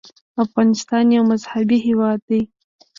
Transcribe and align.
افغانستان 0.43 1.05
یو 1.15 1.23
مذهبي 1.31 1.77
هېواد 1.87 2.19
دی. 2.29 2.41